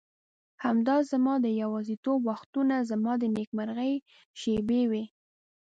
[0.63, 3.93] همدا زما د یوازیتوب وختونه زما د نېکمرغۍ
[4.41, 5.03] شېبې وې.